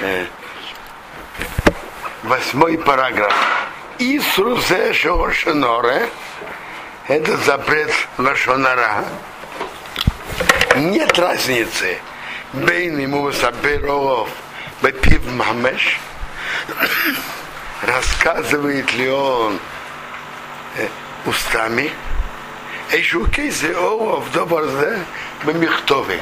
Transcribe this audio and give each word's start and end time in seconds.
э, 0.00 0.26
восьмой 2.22 2.78
параграф. 2.78 3.34
Исрузе 3.98 4.92
Шошеноре 4.92 6.08
это 7.08 7.36
запрет 7.38 7.92
Лашонара. 8.18 9.04
Нет 10.76 11.18
разницы 11.18 11.98
бейн 12.52 12.98
ему 12.98 13.32
саберов 13.32 14.28
бепив 14.82 15.24
мамеш 15.32 15.98
рассказывает 17.82 18.92
ли 18.94 19.08
он 19.10 19.58
э, 20.76 20.88
устами 21.26 21.90
Эйшукей 22.90 23.50
зе 23.50 23.76
оов 23.76 24.30
добрзе 24.32 24.98
бемихтове. 25.44 26.20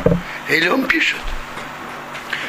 Или 0.49 0.69
он 0.69 0.85
пишет. 0.85 1.21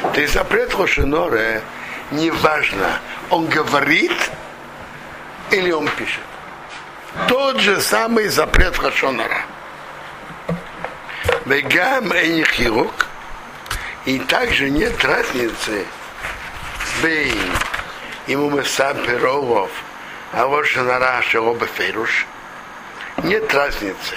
То 0.02 0.20
есть 0.20 0.34
запрет 0.34 0.74
Лошеноре 0.74 1.62
не 2.10 2.30
важно, 2.30 3.00
он 3.30 3.46
говорит 3.46 4.30
или 5.50 5.70
он 5.70 5.88
пишет. 5.88 6.22
Тот 7.26 7.60
же 7.60 7.80
самый 7.80 8.28
запрет 8.28 8.76
Хашонара. 8.76 9.42
Вегам 11.46 12.12
Эйнихирук. 12.12 13.06
И 14.04 14.18
также 14.20 14.70
нет 14.70 15.04
разницы 15.04 15.86
бейн 17.02 17.52
ему 18.26 18.50
мы 18.50 18.64
сам 18.64 18.96
пирогов, 19.04 19.70
а 20.32 20.46
вот 20.46 20.66
Шанара 20.66 21.22
Шаоба 21.22 21.66
Феруш. 21.66 22.26
Нет 23.24 23.52
разницы, 23.52 24.14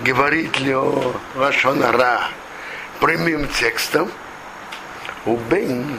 говорит 0.00 0.58
ли 0.58 0.74
о 0.74 1.14
Вашонара 1.34 2.22
прямым 3.00 3.46
текстом, 3.48 4.10
у 5.26 5.36
Бейн 5.36 5.98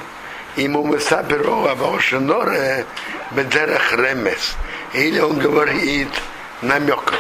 ему 0.55 0.83
мы 0.83 0.99
саберова 0.99 1.75
Вашоноре 1.75 2.85
Бедерах 3.31 3.93
Ремес. 3.93 4.55
Или 4.93 5.19
он 5.19 5.39
говорит 5.39 6.09
намеком. 6.61 7.15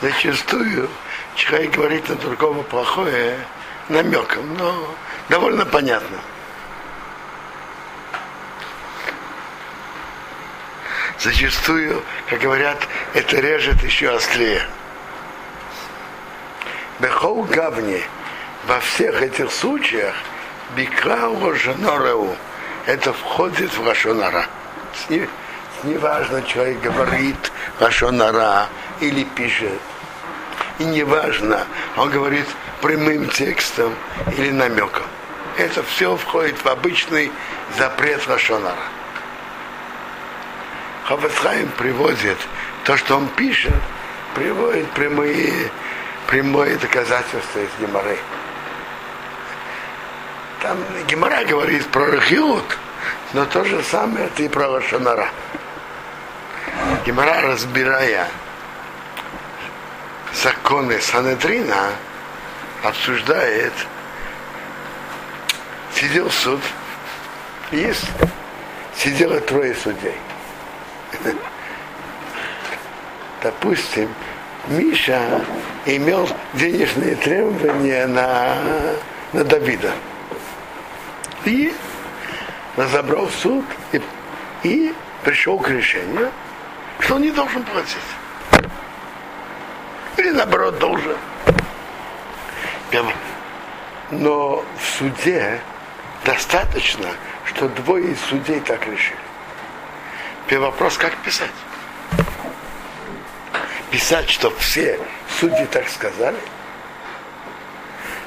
Зачастую 0.00 0.90
человек 1.36 1.72
говорит 1.72 2.08
на 2.08 2.16
другого 2.16 2.62
плохое 2.62 3.38
намеком, 3.88 4.54
но 4.56 4.94
довольно 5.28 5.64
понятно. 5.64 6.18
Зачастую, 11.18 12.02
как 12.28 12.40
говорят, 12.40 12.78
это 13.14 13.36
режет 13.36 13.80
еще 13.84 14.10
острее. 14.10 14.66
Бехол 16.98 17.44
гавни 17.44 18.02
во 18.66 18.78
всех 18.80 19.22
этих 19.22 19.50
случаях 19.52 20.14
бикрау 20.76 21.54
женореу 21.54 22.36
это 22.86 23.12
входит 23.12 23.72
в 23.76 23.86
Рашонара. 23.86 24.46
Неважно, 25.84 26.42
человек 26.42 26.80
говорит 26.80 27.52
Рашонара 27.80 28.68
или 29.00 29.24
пишет. 29.24 29.80
И 30.78 30.84
неважно, 30.84 31.66
он 31.96 32.10
говорит 32.10 32.46
прямым 32.80 33.28
текстом 33.28 33.94
или 34.36 34.50
намеком. 34.50 35.04
Это 35.58 35.82
все 35.82 36.16
входит 36.16 36.56
в 36.64 36.68
обычный 36.68 37.30
запрет 37.76 38.26
Рашонара. 38.28 38.76
Хавасхайм 41.04 41.68
приводит 41.76 42.38
то, 42.84 42.96
что 42.96 43.16
он 43.16 43.28
пишет, 43.28 43.74
приводит 44.34 44.88
прямые, 44.92 45.70
прямое 46.28 46.78
доказательство 46.78 47.58
из 47.58 47.70
Геморы. 47.80 48.18
Там 50.62 50.78
Гемора 51.08 51.44
говорит 51.44 51.84
про 51.88 52.06
Рахиут, 52.06 52.78
но 53.32 53.44
то 53.46 53.64
же 53.64 53.82
самое 53.82 54.26
это 54.26 54.44
и 54.44 54.48
про 54.48 54.68
Лошанара. 54.68 55.28
Гемора, 57.04 57.40
разбирая 57.42 58.28
законы 60.32 61.00
Санедрина, 61.00 61.90
обсуждает, 62.84 63.72
сидел 65.96 66.30
суд, 66.30 66.60
есть, 67.72 68.06
сидело 68.94 69.40
трое 69.40 69.74
судей. 69.74 70.14
Допустим, 73.42 74.14
Миша 74.68 75.44
имел 75.86 76.28
денежные 76.54 77.16
требования 77.16 78.06
на, 78.06 78.56
на 79.32 79.42
Давида. 79.42 79.90
И 81.44 81.74
разобрал 82.76 83.28
суд 83.28 83.64
и, 83.92 84.02
и 84.62 84.94
пришел 85.24 85.58
к 85.58 85.68
решению, 85.68 86.30
что 87.00 87.16
он 87.16 87.22
не 87.22 87.30
должен 87.30 87.62
платить. 87.64 87.96
Или 90.16 90.30
наоборот 90.30 90.78
должен. 90.78 91.16
Но 94.10 94.64
в 94.78 94.98
суде 94.98 95.58
достаточно, 96.24 97.08
что 97.46 97.68
двое 97.68 98.12
из 98.12 98.20
судей 98.20 98.60
так 98.60 98.86
решили. 98.86 99.16
Первый 100.46 100.66
вопрос, 100.66 100.98
как 100.98 101.16
писать? 101.18 101.50
Писать, 103.90 104.28
что 104.28 104.50
все 104.50 105.00
судьи 105.40 105.66
так 105.66 105.88
сказали? 105.88 106.38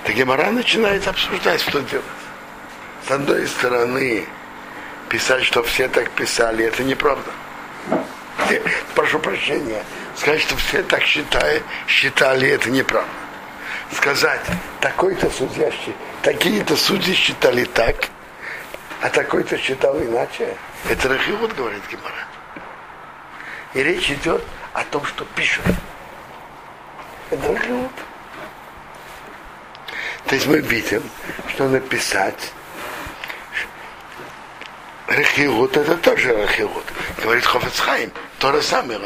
Так 0.04 0.16
Гемора 0.16 0.52
начинает 0.52 1.08
обсуждать, 1.08 1.62
что 1.62 1.82
делать. 1.82 2.06
С 3.08 3.12
одной 3.12 3.46
стороны, 3.46 4.26
писать, 5.10 5.44
что 5.44 5.62
все 5.62 5.88
так 5.88 6.10
писали, 6.12 6.66
это 6.66 6.84
неправда. 6.84 7.30
Прошу 8.96 9.20
прощения, 9.20 9.84
сказать, 10.16 10.42
что 10.42 10.56
все 10.56 10.82
так 10.82 11.04
считали, 11.04 11.62
считали, 11.88 12.50
это 12.50 12.72
неправда. 12.72 13.10
Сказать, 13.92 14.42
такой-то 14.82 15.30
судья, 15.30 15.72
такие-то 16.24 16.76
судьи 16.76 17.14
считали 17.14 17.66
так, 17.66 18.08
а 19.02 19.10
такой-то 19.10 19.56
считал 19.60 20.02
иначе, 20.02 20.58
это 20.90 21.08
Рахиот, 21.08 21.54
говорит 21.54 21.84
Гимара. 21.92 22.26
И 23.76 23.84
речь 23.84 24.10
идет 24.10 24.44
о 24.74 24.84
том, 24.84 25.06
что 25.06 25.26
пишут. 25.36 25.66
Это 27.30 27.54
Рахиот. 27.54 27.92
То 30.26 30.34
есть 30.34 30.48
мы 30.48 30.60
видим, 30.60 31.04
что 31.50 31.70
написать 31.70 32.52
Рахиот 35.16 35.78
это 35.78 35.98
тоже 35.98 36.36
Рахиот. 36.36 36.86
Говорит 37.24 37.46
Хофецхайм, 37.46 38.12
то 38.40 38.52
же 38.52 38.62
самое, 38.62 39.00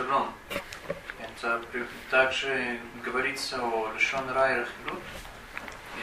шалом, 0.00 0.32
это 1.20 1.62
также 2.10 2.78
говорится 3.04 3.56
о 3.60 3.90
лишен 3.94 4.30
рай 4.30 4.60
рахилут, 4.60 5.02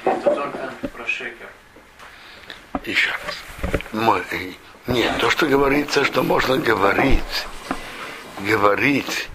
или 0.04 0.14
это 0.14 0.36
только 0.36 0.88
про 0.88 1.06
шекер? 1.06 1.50
Еще 2.84 3.12
раз. 3.12 3.82
Мы, 3.92 4.24
нет, 4.88 5.18
то, 5.20 5.30
что 5.30 5.46
говорится, 5.46 6.06
что 6.06 6.24
можно 6.24 6.58
говорить, 6.58 7.46
говорить 8.40 9.30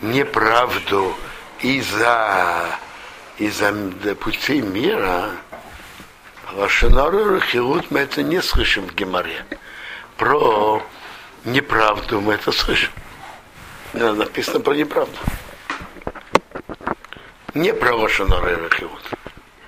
неправду 0.00 1.16
из-за 1.60 2.78
из-за 3.38 3.72
путей 4.16 4.60
мира, 4.60 5.30
Лашонару 6.52 7.36
Рахилут 7.36 7.90
мы 7.90 8.00
это 8.00 8.22
не 8.22 8.42
слышим 8.42 8.86
в 8.86 8.94
Геморе. 8.94 9.44
Про 10.16 10.82
неправду 11.44 12.20
мы 12.20 12.34
это 12.34 12.50
слышим. 12.50 12.90
Написано 13.92 14.60
про 14.60 14.74
неправду. 14.74 15.16
Не 17.54 17.72
про 17.72 17.94
Лашонару 17.94 18.64
Рахилут. 18.64 19.17